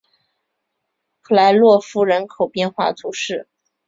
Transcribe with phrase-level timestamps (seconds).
[1.21, 3.47] 普莱洛夫人口变化图示